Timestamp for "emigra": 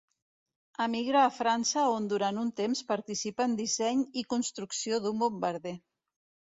0.85-1.19